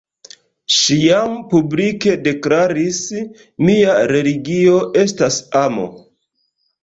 Ŝi 0.75 0.95
jam 1.01 1.35
publike 1.51 2.15
deklaris, 2.29 3.01
«mia 3.67 3.99
religio 4.15 4.79
estas 5.03 5.37
amo». 5.63 5.85